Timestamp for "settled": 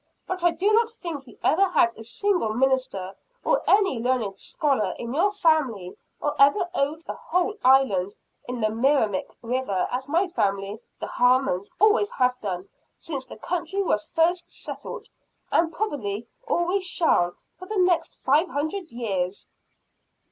14.49-15.07